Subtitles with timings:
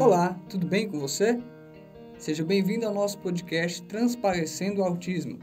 [0.00, 1.38] Olá, tudo bem com você?
[2.18, 5.38] Seja bem-vindo ao nosso podcast Transparecendo o Autismo.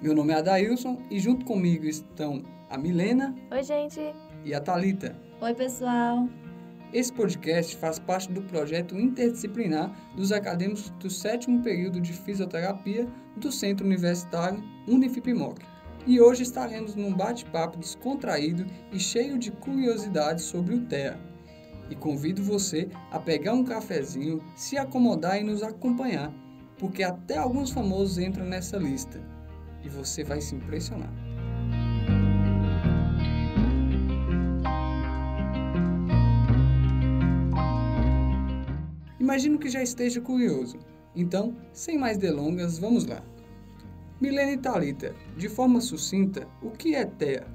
[0.00, 3.34] Meu nome é Adailson e junto comigo estão a Milena.
[3.50, 4.00] Oi, gente.
[4.44, 5.16] E a Talita.
[5.40, 6.28] Oi, pessoal.
[6.92, 13.50] Esse podcast faz parte do projeto interdisciplinar dos acadêmicos do sétimo período de fisioterapia do
[13.50, 15.60] Centro Universitário Unifipimoc.
[16.06, 21.18] E hoje estaremos num bate-papo descontraído e cheio de curiosidades sobre o TEA.
[21.90, 26.32] E convido você a pegar um cafezinho, se acomodar e nos acompanhar,
[26.78, 29.20] porque até alguns famosos entram nessa lista.
[29.82, 31.12] E você vai se impressionar.
[39.20, 40.78] Imagino que já esteja curioso.
[41.16, 43.22] Então, sem mais delongas, vamos lá.
[44.20, 47.53] Milene Thalita, de forma sucinta, o que é TEA?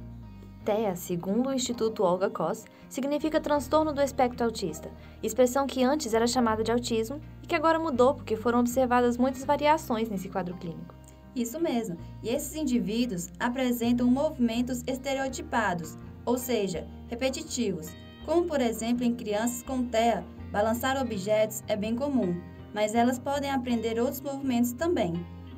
[0.63, 4.91] TEA, segundo o Instituto Olga Koss, significa transtorno do espectro autista,
[5.21, 9.43] expressão que antes era chamada de autismo e que agora mudou porque foram observadas muitas
[9.43, 10.93] variações nesse quadro clínico.
[11.35, 11.97] Isso mesmo.
[12.23, 17.89] E esses indivíduos apresentam movimentos estereotipados, ou seja, repetitivos,
[18.25, 22.35] como por exemplo em crianças com TEA, Balançar objetos é bem comum,
[22.73, 25.13] mas elas podem aprender outros movimentos também.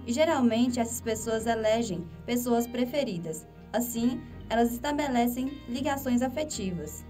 [0.06, 3.48] E geralmente essas pessoas elegem pessoas preferidas.
[3.72, 4.20] Assim,
[4.52, 7.06] elas estabelecem ligações afetivas.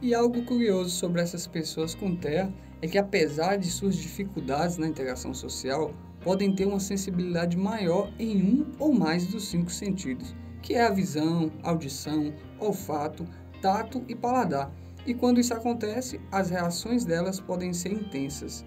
[0.00, 4.86] E algo curioso sobre essas pessoas com TEA é que, apesar de suas dificuldades na
[4.86, 10.74] interação social, podem ter uma sensibilidade maior em um ou mais dos cinco sentidos, que
[10.74, 13.26] é a visão, audição, olfato,
[13.60, 14.72] tato e paladar
[15.04, 18.64] e quando isso acontece, as reações delas podem ser intensas.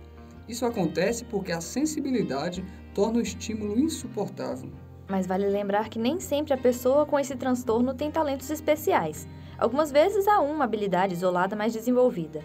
[0.47, 2.63] Isso acontece porque a sensibilidade
[2.93, 4.69] torna o estímulo insuportável.
[5.07, 9.27] Mas vale lembrar que nem sempre a pessoa com esse transtorno tem talentos especiais.
[9.57, 12.43] Algumas vezes há uma habilidade isolada mais desenvolvida.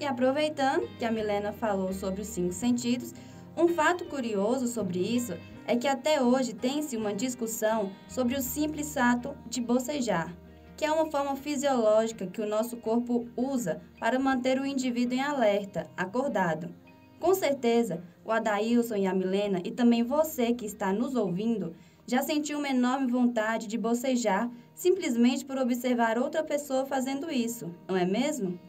[0.00, 3.14] E aproveitando que a Milena falou sobre os cinco sentidos,
[3.56, 5.34] um fato curioso sobre isso
[5.66, 10.34] é que até hoje tem-se uma discussão sobre o simples ato de bocejar
[10.76, 15.22] que é uma forma fisiológica que o nosso corpo usa para manter o indivíduo em
[15.22, 16.74] alerta, acordado.
[17.24, 21.74] Com certeza, o Adailson e a Milena, e também você que está nos ouvindo,
[22.06, 27.96] já sentiu uma enorme vontade de bocejar simplesmente por observar outra pessoa fazendo isso, não
[27.96, 28.60] é mesmo?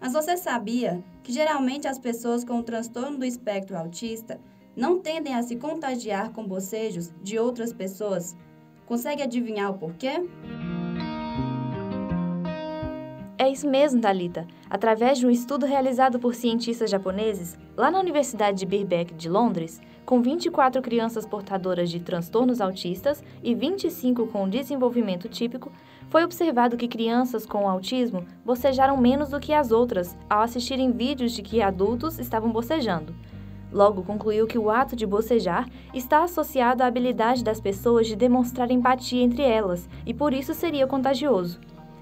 [0.00, 4.40] Mas você sabia que geralmente as pessoas com o transtorno do espectro autista
[4.74, 8.36] não tendem a se contagiar com bocejos de outras pessoas?
[8.86, 10.20] Consegue adivinhar o porquê?
[13.40, 14.46] É isso mesmo, Dalita.
[14.68, 19.80] Através de um estudo realizado por cientistas japoneses, lá na Universidade de Birkbeck de Londres,
[20.04, 25.72] com 24 crianças portadoras de transtornos autistas e 25 com desenvolvimento típico,
[26.10, 31.32] foi observado que crianças com autismo bocejaram menos do que as outras ao assistirem vídeos
[31.32, 33.14] de que adultos estavam bocejando.
[33.72, 38.70] Logo, concluiu que o ato de bocejar está associado à habilidade das pessoas de demonstrar
[38.70, 41.58] empatia entre elas e por isso seria contagioso.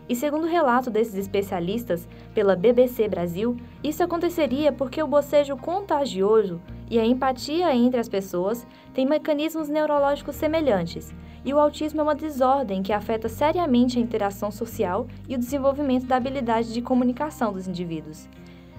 [0.08, 6.60] E segundo o relato desses especialistas pela BBC Brasil, isso aconteceria porque o bocejo contagioso
[6.90, 11.14] e a empatia entre as pessoas têm mecanismos neurológicos semelhantes,
[11.44, 16.06] e o autismo é uma desordem que afeta seriamente a interação social e o desenvolvimento
[16.06, 18.28] da habilidade de comunicação dos indivíduos.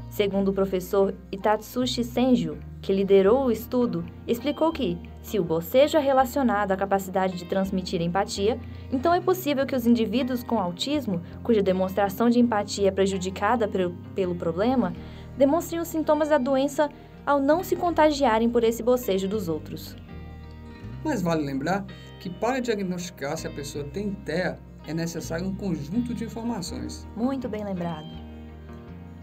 [0.09, 5.99] Segundo o professor Itatsushi Senju, que liderou o estudo, explicou que, se o bocejo é
[5.99, 8.59] relacionado à capacidade de transmitir empatia,
[8.91, 13.69] então é possível que os indivíduos com autismo, cuja demonstração de empatia é prejudicada
[14.15, 14.93] pelo problema,
[15.37, 16.89] demonstrem os sintomas da doença
[17.25, 19.95] ao não se contagiarem por esse bocejo dos outros.
[21.03, 21.85] Mas vale lembrar
[22.19, 27.07] que para diagnosticar se a pessoa tem TEA, é necessário um conjunto de informações.
[27.15, 28.18] Muito bem lembrado.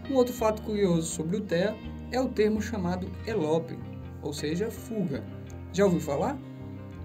[0.09, 1.75] Um outro fato curioso sobre o TEA
[2.13, 3.77] é o termo chamado elope,
[4.21, 5.21] ou seja, fuga.
[5.73, 6.39] Já ouviu falar?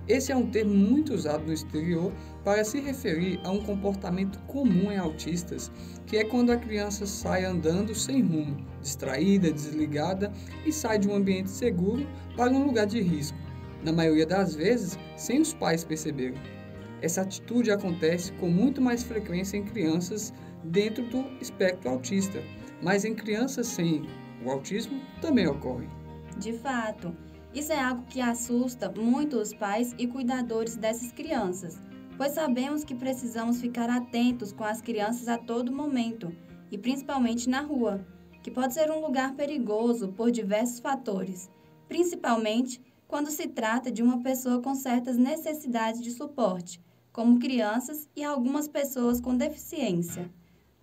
[0.06, 2.12] Esse é um termo muito usado no exterior
[2.44, 5.70] para se referir a um comportamento comum em autistas,
[6.06, 10.32] que é quando a criança sai andando sem rumo, distraída, desligada
[10.64, 12.06] e sai de um ambiente seguro
[12.36, 13.38] para um lugar de risco,
[13.84, 16.40] na maioria das vezes sem os pais perceberem.
[17.00, 20.32] Essa atitude acontece com muito mais frequência em crianças
[20.62, 22.40] dentro do espectro autista
[22.82, 24.04] mas em crianças sem
[24.44, 25.88] o autismo também ocorre.
[26.36, 27.16] De fato,
[27.54, 31.78] isso é algo que assusta muito os pais e cuidadores dessas crianças,
[32.16, 36.34] pois sabemos que precisamos ficar atentos com as crianças a todo momento,
[36.70, 38.04] e principalmente na rua,
[38.42, 41.50] que pode ser um lugar perigoso por diversos fatores,
[41.86, 46.80] principalmente quando se trata de uma pessoa com certas necessidades de suporte,
[47.12, 50.30] como crianças e algumas pessoas com deficiência.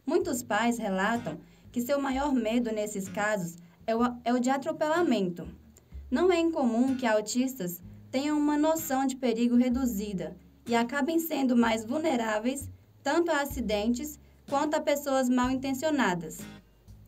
[0.05, 1.39] Muitos pais relatam
[1.71, 3.55] que seu maior medo nesses casos
[3.85, 5.47] é o, é o de atropelamento.
[6.09, 7.81] Não é incomum que autistas
[8.11, 10.35] tenham uma noção de perigo reduzida
[10.67, 12.69] e acabem sendo mais vulneráveis
[13.03, 16.39] tanto a acidentes quanto a pessoas mal intencionadas.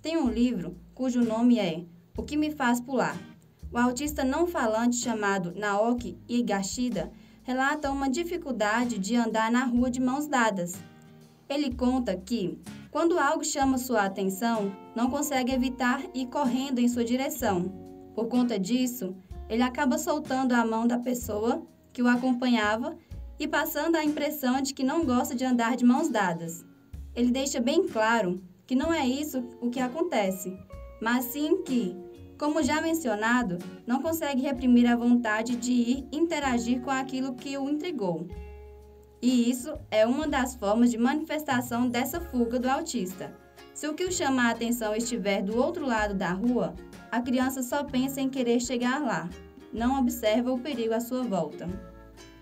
[0.01, 1.83] Tem um livro cujo nome é
[2.15, 3.17] O que me faz pular.
[3.71, 7.11] O autista não falante chamado Naoki Higashida
[7.43, 10.73] relata uma dificuldade de andar na rua de mãos dadas.
[11.51, 12.57] Ele conta que,
[12.89, 17.69] quando algo chama sua atenção, não consegue evitar ir correndo em sua direção.
[18.15, 19.13] Por conta disso,
[19.49, 21.61] ele acaba soltando a mão da pessoa
[21.91, 22.97] que o acompanhava
[23.37, 26.65] e passando a impressão de que não gosta de andar de mãos dadas.
[27.13, 30.57] Ele deixa bem claro que não é isso o que acontece,
[31.01, 31.93] mas sim que,
[32.39, 37.69] como já mencionado, não consegue reprimir a vontade de ir interagir com aquilo que o
[37.69, 38.25] intrigou.
[39.21, 43.31] E isso é uma das formas de manifestação dessa fuga do autista.
[43.73, 46.73] Se o que o chama a atenção estiver do outro lado da rua,
[47.11, 49.29] a criança só pensa em querer chegar lá,
[49.71, 51.69] não observa o perigo à sua volta.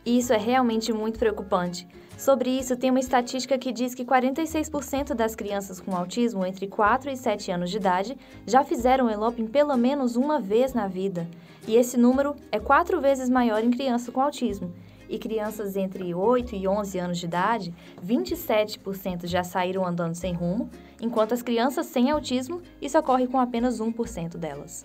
[0.05, 1.87] Isso é realmente muito preocupante.
[2.17, 7.11] Sobre isso, tem uma estatística que diz que 46% das crianças com autismo entre 4
[7.11, 11.27] e 7 anos de idade já fizeram eloping pelo menos uma vez na vida.
[11.67, 14.73] E esse número é quatro vezes maior em crianças com autismo.
[15.09, 17.73] E crianças entre 8 e 11 anos de idade,
[18.05, 20.69] 27% já saíram andando sem rumo,
[21.01, 24.83] enquanto as crianças sem autismo, isso ocorre com apenas 1% delas.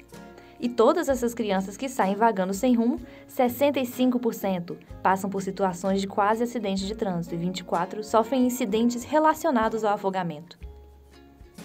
[0.59, 2.99] E todas essas crianças que saem vagando sem rumo,
[3.29, 9.93] 65% passam por situações de quase acidente de trânsito e 24% sofrem incidentes relacionados ao
[9.93, 10.59] afogamento.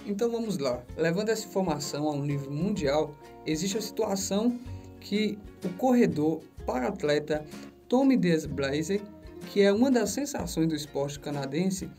[0.05, 0.81] Então vamos lá.
[0.97, 3.15] Levando essa informação a um nível mundial,
[3.45, 4.59] existe a situação
[4.99, 7.45] que o corredor para-atleta
[7.89, 9.01] Tommy Desblazer,
[9.51, 11.89] que é uma das sensações do esporte canadense,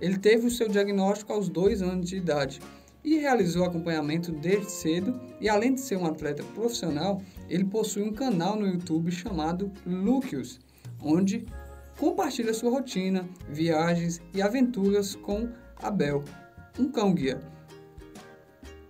[0.00, 2.60] ele teve o seu diagnóstico aos dois anos de idade
[3.02, 8.12] e realizou acompanhamento desde cedo e além de ser um atleta profissional, ele possui um
[8.12, 10.60] canal no YouTube chamado Lucius,
[11.02, 11.44] onde
[11.98, 15.48] compartilha sua rotina, viagens e aventuras com
[15.82, 16.22] Abel,
[16.78, 17.40] um cão guia.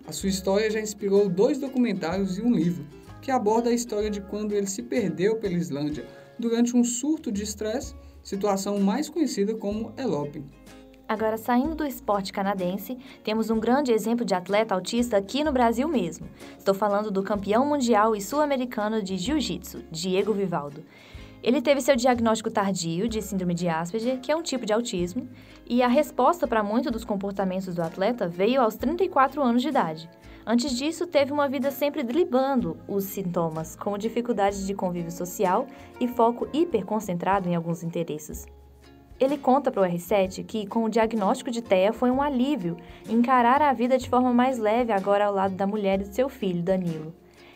[0.06, 2.86] A sua história já inspirou dois documentários e um livro,
[3.22, 6.04] que aborda a história de quando ele se perdeu pela Islândia
[6.38, 10.44] durante um surto de estresse, situação mais conhecida como eloping.
[11.06, 15.86] Agora, saindo do esporte canadense, temos um grande exemplo de atleta autista aqui no Brasil
[15.86, 16.26] mesmo.
[16.58, 20.82] Estou falando do campeão mundial e sul-americano de jiu-jitsu, Diego Vivaldo.
[21.42, 25.28] Ele teve seu diagnóstico tardio de síndrome de Asperger, que é um tipo de autismo,
[25.68, 30.08] e a resposta para muitos dos comportamentos do atleta veio aos 34 anos de idade.
[30.46, 35.66] Antes disso, teve uma vida sempre driblando os sintomas, como dificuldades de convívio social
[35.98, 38.46] e foco hiperconcentrado em alguns interesses.
[39.18, 42.76] Ele conta para o R7 que, com o diagnóstico de TEA, foi um alívio
[43.08, 46.28] encarar a vida de forma mais leve agora ao lado da mulher e do seu
[46.28, 47.14] filho, Danilo.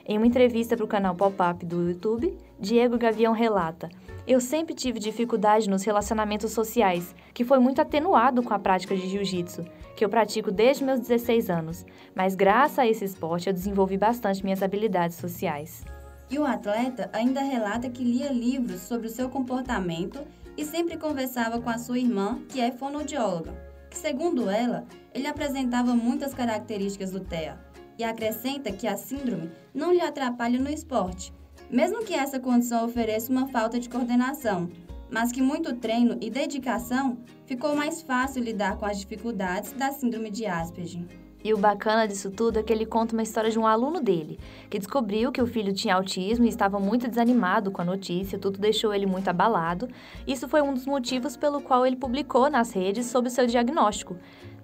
[0.09, 3.91] Em uma entrevista para o canal Pop-Up do YouTube, Diego Gavião relata:
[4.27, 9.07] Eu sempre tive dificuldade nos relacionamentos sociais, que foi muito atenuado com a prática de
[9.07, 11.85] jiu-jitsu, que eu pratico desde meus 16 anos,
[12.15, 15.85] mas graças a esse esporte eu desenvolvi bastante minhas habilidades sociais.
[16.31, 20.21] E o atleta ainda relata que lia livros sobre o seu comportamento
[20.57, 23.53] e sempre conversava com a sua irmã, que é fonoaudióloga,
[23.91, 27.59] que, segundo ela, ele apresentava muitas características do TEA,
[27.99, 31.33] e acrescenta que a síndrome não lhe atrapalha no esporte,
[31.71, 34.71] mesmo que essa condição ofereça uma falta de coordenação,
[35.11, 40.31] mas que muito treino e dedicação ficou mais fácil lidar com as dificuldades da síndrome
[40.31, 41.05] de Asperger.
[41.43, 44.41] E o bacana disso tudo é que ele conta uma história de um aluno dele,
[44.69, 48.59] que descobriu que o filho tinha autismo e estava muito desanimado com a notícia, tudo
[48.59, 49.89] deixou ele muito abalado.
[50.27, 54.17] Isso foi um dos motivos pelo qual ele publicou nas redes sobre o seu diagnóstico.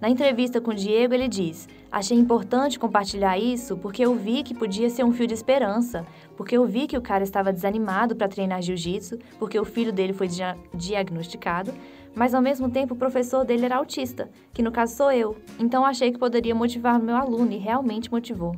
[0.05, 4.55] Na entrevista com o Diego, ele diz: Achei importante compartilhar isso porque eu vi que
[4.55, 6.05] podia ser um fio de esperança,
[6.37, 10.13] porque eu vi que o cara estava desanimado para treinar jiu-jitsu, porque o filho dele
[10.13, 11.73] foi dia diagnosticado,
[12.15, 15.39] mas ao mesmo tempo o professor dele era autista, que no caso sou eu.
[15.59, 18.55] Então achei que poderia motivar meu aluno e realmente motivou.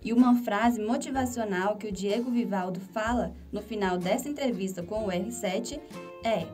[0.00, 5.08] E uma frase motivacional que o Diego Vivaldo fala no final dessa entrevista com o
[5.08, 5.80] R7
[6.22, 6.46] é: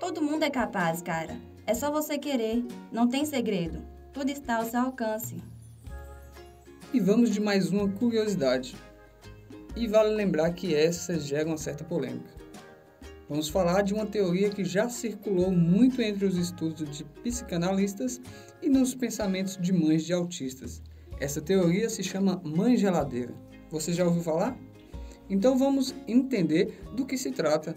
[0.00, 1.51] Todo mundo é capaz, cara.
[1.64, 3.82] É só você querer, não tem segredo.
[4.12, 5.36] Tudo está ao seu alcance.
[6.92, 8.74] E vamos de mais uma curiosidade.
[9.76, 12.30] E vale lembrar que essa gera uma certa polêmica.
[13.28, 18.20] Vamos falar de uma teoria que já circulou muito entre os estudos de psicanalistas
[18.60, 20.82] e nos pensamentos de mães de autistas.
[21.20, 23.32] Essa teoria se chama mãe geladeira.
[23.70, 24.58] Você já ouviu falar?
[25.30, 27.74] Então vamos entender do que se trata,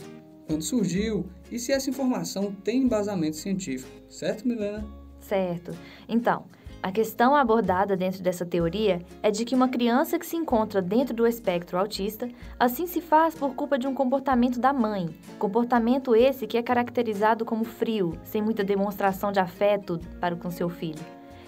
[0.48, 4.86] quando surgiu e se essa informação tem embasamento científico, certo, Milena?
[5.20, 5.76] Certo.
[6.08, 6.46] Então,
[6.86, 11.16] A questão abordada dentro dessa teoria é de que uma criança que se encontra dentro
[11.16, 15.10] do espectro autista assim se faz por culpa de um comportamento da mãe,
[15.40, 20.70] comportamento esse que é caracterizado como frio, sem muita demonstração de afeto para com seu
[20.70, 21.04] filho.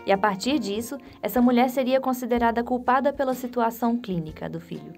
[0.08, 4.94] E a partir disso, essa mulher seria considerada culpada pela situação clínica do filho.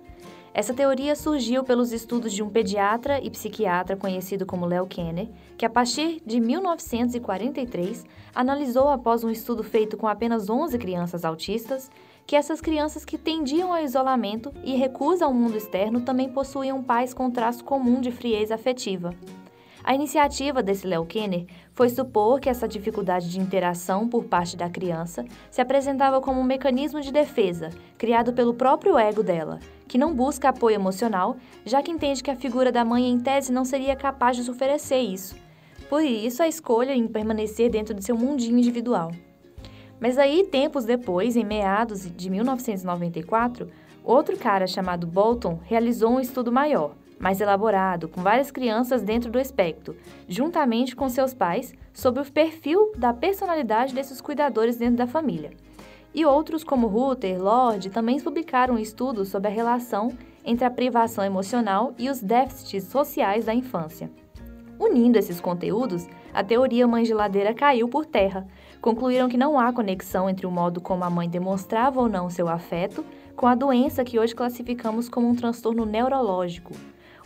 [0.59, 5.65] Essa teoria surgiu pelos estudos de um pediatra e psiquiatra conhecido como Leo Kenner, que
[5.65, 11.89] a partir de 1943 analisou após um estudo feito com apenas 11 crianças autistas
[12.27, 17.13] que essas crianças que tendiam ao isolamento e recusa ao mundo externo também possuíam pais
[17.13, 19.15] com traço comum de frieza afetiva.
[19.83, 24.69] A iniciativa desse Léo Kenner foi supor que essa dificuldade de interação por parte da
[24.69, 30.13] criança se apresentava como um mecanismo de defesa criado pelo próprio ego dela, que não
[30.13, 33.95] busca apoio emocional, já que entende que a figura da mãe em tese não seria
[33.95, 35.35] capaz de oferecer isso.
[35.89, 39.11] Por isso, a escolha em permanecer dentro de seu mundinho individual.
[39.99, 43.69] Mas aí, tempos depois, em meados de 1994,
[44.03, 49.39] outro cara chamado Bolton realizou um estudo maior, mais elaborado, com várias crianças dentro do
[49.39, 49.95] espectro,
[50.27, 55.51] juntamente com seus pais, sobre o perfil da personalidade desses cuidadores dentro da família.
[56.13, 60.11] E outros, como Ruther, Lord, também publicaram estudos sobre a relação
[60.43, 64.09] entre a privação emocional e os déficits sociais da infância.
[64.79, 68.47] Unindo esses conteúdos, a teoria mãe geladeira caiu por terra.
[68.79, 72.47] Concluíram que não há conexão entre o modo como a mãe demonstrava ou não seu
[72.47, 76.73] afeto com a doença que hoje classificamos como um transtorno neurológico.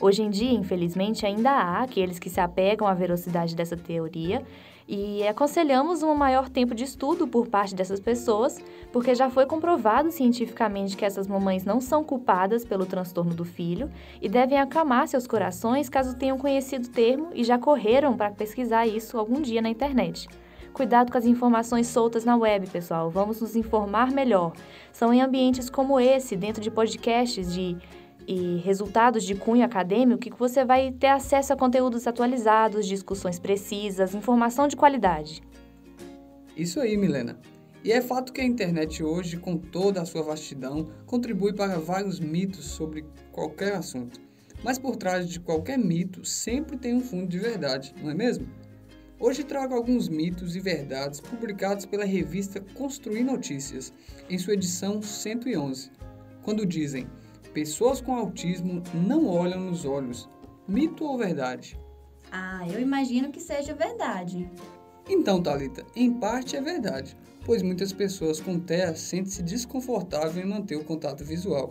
[0.04, 4.44] Hoje em dia, infelizmente, ainda há aqueles que se apegam à velocidade dessa teoria
[4.86, 10.12] e aconselhamos um maior tempo de estudo por parte dessas pessoas, porque já foi comprovado
[10.12, 13.90] cientificamente que essas mamães não são culpadas pelo transtorno do filho
[14.22, 18.86] e devem acalmar seus corações caso tenham conhecido o termo e já correram para pesquisar
[18.86, 20.28] isso algum dia na internet.
[20.74, 23.10] Cuidado com as informações soltas na web, pessoal.
[23.10, 24.52] Vamos nos informar melhor.
[24.92, 27.78] São em ambientes como esse, dentro de podcasts de
[28.27, 34.13] e resultados de cunho acadêmico que você vai ter acesso a conteúdos atualizados, discussões precisas,
[34.13, 35.42] informação de qualidade.
[36.56, 37.39] Isso aí, Milena.
[37.84, 42.20] E é fato que a internet hoje, com toda a sua vastidão, contribui para vários
[42.20, 44.22] mitos sobre qualquer assunto.
[44.63, 48.48] Mas por trás de qualquer mito sempre tem um fundo de verdade, não é mesmo?
[49.20, 53.94] Hoje trago alguns mitos e verdades publicados pela revista Construir Notícias,
[54.30, 55.92] em sua edição 111,
[56.42, 57.08] quando dizem
[57.54, 60.28] Pessoas com autismo não olham nos olhos.
[60.68, 61.78] Mito ou verdade?
[62.32, 64.50] Ah, eu imagino que seja verdade.
[65.08, 70.78] Então, Talita, em parte é verdade, pois muitas pessoas com TEA sentem-se desconfortáveis em manter
[70.78, 71.70] o contato visual.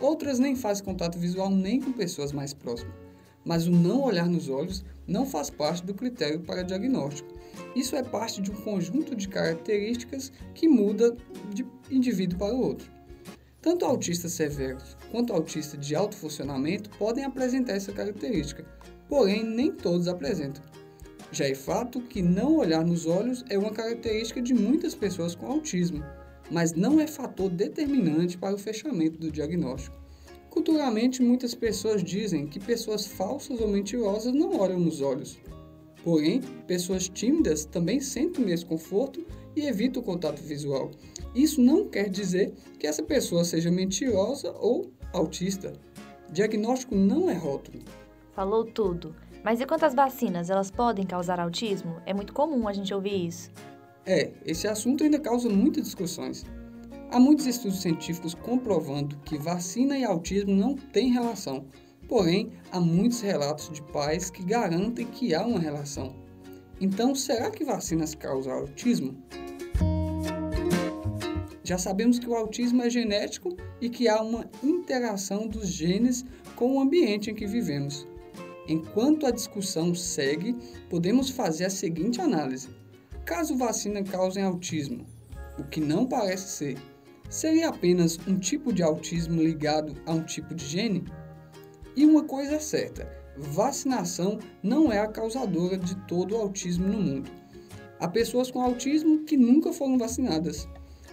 [0.00, 2.94] Outras nem fazem contato visual nem com pessoas mais próximas.
[3.44, 7.34] Mas o não olhar nos olhos não faz parte do critério para diagnóstico.
[7.74, 11.16] Isso é parte de um conjunto de características que muda
[11.52, 12.95] de indivíduo para o outro.
[13.66, 18.64] Tanto autistas severos quanto autistas de alto funcionamento podem apresentar essa característica,
[19.08, 20.62] porém nem todos apresentam.
[21.32, 25.48] Já é fato que não olhar nos olhos é uma característica de muitas pessoas com
[25.48, 26.04] autismo,
[26.48, 30.00] mas não é fator determinante para o fechamento do diagnóstico.
[30.48, 35.40] Culturalmente, muitas pessoas dizem que pessoas falsas ou mentirosas não olham nos olhos.
[36.04, 40.90] Porém, pessoas tímidas também sentem desconforto e evitam o contato visual.
[41.34, 45.72] Isso não quer dizer que essa pessoa seja mentirosa ou autista.
[46.30, 47.82] Diagnóstico não é rótulo.
[48.34, 49.14] Falou tudo.
[49.42, 50.50] Mas e quanto às vacinas?
[50.50, 51.96] Elas podem causar autismo?
[52.04, 53.50] É muito comum a gente ouvir isso.
[54.04, 56.44] É, esse assunto ainda causa muitas discussões.
[57.10, 61.64] Há muitos estudos científicos comprovando que vacina e autismo não têm relação,
[62.08, 66.14] Porém, há muitos relatos de pais que garantem que há uma relação.
[66.80, 69.16] Então, será que vacinas causam autismo?
[71.64, 76.76] Já sabemos que o autismo é genético e que há uma interação dos genes com
[76.76, 78.06] o ambiente em que vivemos.
[78.68, 80.54] Enquanto a discussão segue,
[80.88, 82.68] podemos fazer a seguinte análise:
[83.24, 85.06] caso vacina cause autismo,
[85.58, 86.78] o que não parece ser,
[87.28, 91.04] seria apenas um tipo de autismo ligado a um tipo de gene?
[91.96, 97.00] E uma coisa é certa: vacinação não é a causadora de todo o autismo no
[97.00, 97.30] mundo.
[97.98, 100.68] Há pessoas com autismo que nunca foram vacinadas.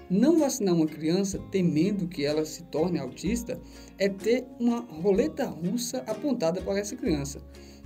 [0.10, 3.60] Não vacinar uma criança temendo que ela se torne autista
[3.98, 7.42] é ter uma roleta russa apontada para essa criança,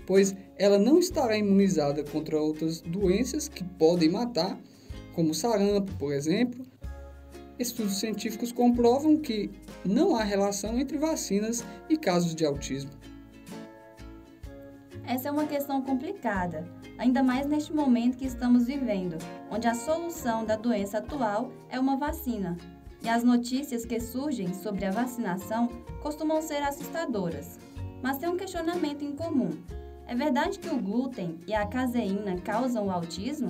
[0.05, 4.59] pois ela não estará imunizada contra outras doenças que podem matar,
[5.13, 6.65] como sarampo, por exemplo.
[7.59, 9.49] Estudos científicos comprovam que
[9.85, 12.91] não há relação entre vacinas e casos de autismo.
[15.07, 19.17] Essa é uma questão complicada, ainda mais neste momento que estamos vivendo,
[19.49, 22.57] onde a solução da doença atual é uma vacina.
[23.01, 25.69] E as notícias que surgem sobre a vacinação
[26.01, 27.57] costumam ser assustadoras.
[28.03, 29.51] Mas tem um questionamento em comum.
[30.05, 33.47] É verdade que o glúten e a caseína causam o autismo?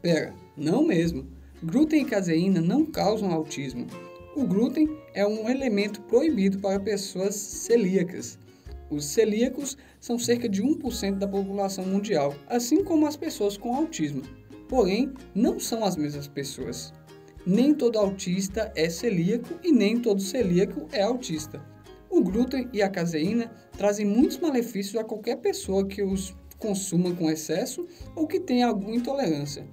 [0.00, 1.26] Pera, não mesmo.
[1.62, 3.86] Glúten e caseína não causam autismo.
[4.34, 8.38] O glúten é um elemento proibido para pessoas celíacas.
[8.90, 14.22] Os celíacos são cerca de 1% da população mundial, assim como as pessoas com autismo.
[14.68, 16.92] Porém, não são as mesmas pessoas.
[17.46, 21.64] Nem todo autista é celíaco e nem todo celíaco é autista.
[22.10, 27.30] O glúten e a caseína trazem muitos malefícios a qualquer pessoa que os consuma com
[27.30, 29.66] excesso ou que tenha alguma intolerância.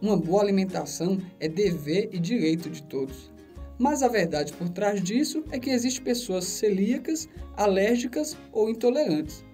[0.00, 3.31] Uma boa alimentação é dever e direito de todos.
[3.78, 9.44] Mas a verdade por trás disso é que existem pessoas celíacas, alérgicas ou intolerantes.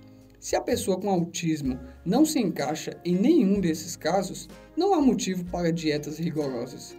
[0.41, 5.45] Se a pessoa com autismo não se encaixa em nenhum desses casos, não há motivo
[5.47, 6.97] para dietas rigorosas.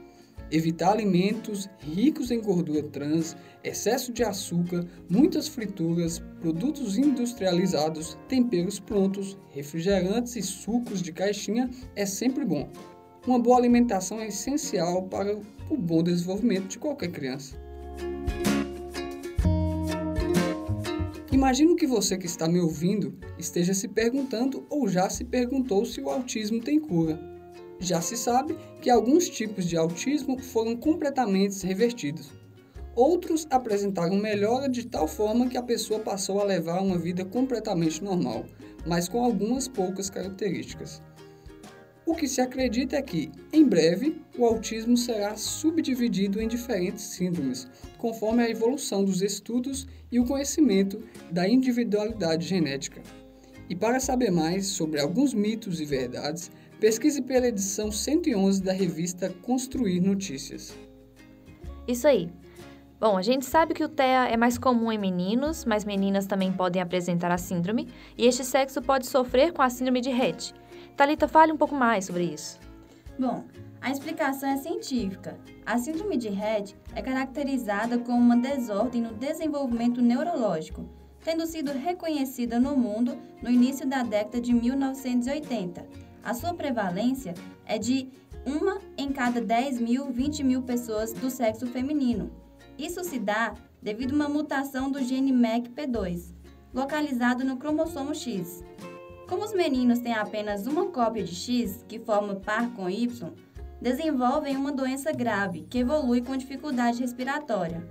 [0.51, 9.37] Evitar alimentos ricos em gordura trans, excesso de açúcar, muitas frituras, produtos industrializados, temperos prontos,
[9.51, 12.67] refrigerantes e sucos de caixinha é sempre bom.
[13.27, 17.55] Uma boa alimentação é essencial para o bom desenvolvimento de qualquer criança.
[21.31, 26.01] Imagino que você que está me ouvindo esteja se perguntando ou já se perguntou se
[26.01, 27.19] o autismo tem cura.
[27.79, 32.29] Já se sabe que alguns tipos de autismo foram completamente revertidos.
[32.93, 38.03] Outros apresentaram melhora de tal forma que a pessoa passou a levar uma vida completamente
[38.03, 38.45] normal,
[38.85, 41.01] mas com algumas poucas características.
[42.09, 47.67] O que se acredita é que, em breve, o autismo será subdividido em diferentes síndromes,
[47.99, 52.99] conforme a evolução dos estudos e o conhecimento da individualidade genética.
[53.69, 56.49] E para saber mais sobre alguns mitos e verdades,
[56.79, 60.75] pesquise pela edição 111 da revista Construir Notícias.
[61.87, 62.27] Isso aí.
[62.99, 66.51] Bom, a gente sabe que o TEA é mais comum em meninos, mas meninas também
[66.51, 70.55] podem apresentar a síndrome, e este sexo pode sofrer com a síndrome de Rett.
[70.99, 72.59] Talita, fale um pouco mais sobre isso.
[73.17, 73.45] Bom,
[73.79, 75.39] a explicação é científica.
[75.65, 80.83] A síndrome de Rett é caracterizada como uma desordem no desenvolvimento neurológico,
[81.23, 85.87] tendo sido reconhecida no mundo no início da década de 1980.
[86.21, 87.33] A sua prevalência
[87.65, 88.09] é de
[88.45, 92.29] uma em cada 10 mil, 20 mil pessoas do sexo feminino.
[92.77, 96.33] Isso se dá devido a uma mutação do gene MECP2,
[96.73, 98.65] localizado no cromossomo X.
[99.29, 103.31] Como os meninos têm apenas uma cópia de X, que forma par com Y,
[103.79, 107.87] desenvolvem uma doença grave que evolui com dificuldade respiratória.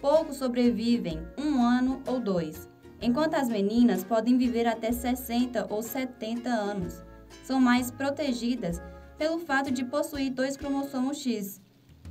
[0.00, 2.66] Poucos sobrevivem um ano ou dois,
[2.98, 7.02] enquanto as meninas podem viver até 60 ou 70 anos.
[7.44, 8.80] São mais protegidas
[9.18, 11.60] pelo fato de possuir dois cromossomos X.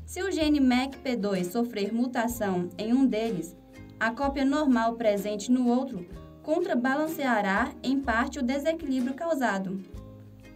[0.06, 3.58] Se o gene MECP2 sofrer mutação em um deles,
[4.00, 6.06] a cópia normal presente no outro
[6.50, 9.80] contrabalanceará em parte o desequilíbrio causado.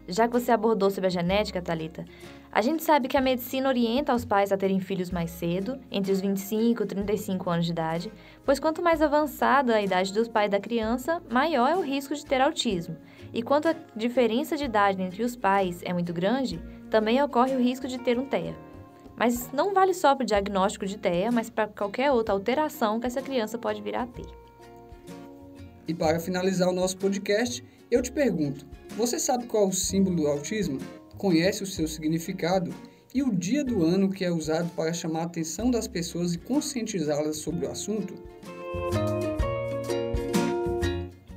[0.07, 2.03] Já que você abordou sobre a genética, Talita,
[2.51, 6.11] a gente sabe que a medicina orienta os pais a terem filhos mais cedo, entre
[6.11, 8.11] os 25 e 35 anos de idade,
[8.43, 12.25] pois quanto mais avançada a idade dos pais da criança, maior é o risco de
[12.25, 12.97] ter autismo.
[13.31, 17.61] E quanto a diferença de idade entre os pais é muito grande, também ocorre o
[17.61, 18.55] risco de ter um TEA.
[19.15, 23.05] Mas não vale só para o diagnóstico de TEA, mas para qualquer outra alteração que
[23.05, 24.42] essa criança pode vir a ter.
[25.87, 28.65] E para finalizar o nosso podcast, eu te pergunto:
[28.95, 30.79] você sabe qual é o símbolo do autismo?
[31.17, 32.73] Conhece o seu significado?
[33.13, 36.39] E o dia do ano que é usado para chamar a atenção das pessoas e
[36.39, 38.15] conscientizá-las sobre o assunto?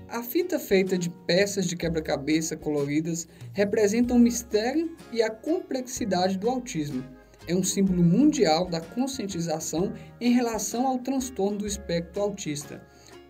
[0.09, 6.49] A fita feita de peças de quebra-cabeça coloridas representa o mistério e a complexidade do
[6.49, 7.05] autismo.
[7.47, 12.83] É um símbolo mundial da conscientização em relação ao transtorno do espectro autista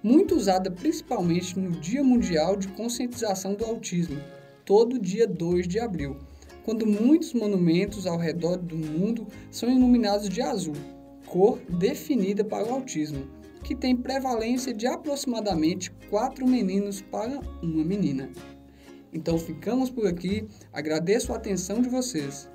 [0.07, 4.21] muito usada principalmente no Dia Mundial de Conscientização do Autismo,
[4.64, 6.16] todo dia 2 de abril,
[6.64, 10.77] quando muitos monumentos ao redor do mundo são iluminados de azul,
[11.27, 13.27] cor definida para o autismo,
[13.64, 18.31] que tem prevalência de aproximadamente 4 meninos para uma menina.
[19.12, 22.49] Então ficamos por aqui, agradeço a atenção de vocês.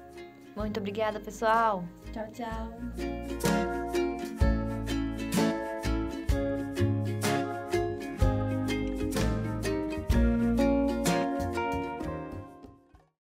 [0.55, 1.83] Muito obrigada, pessoal.
[2.13, 4.10] Tchau, tchau.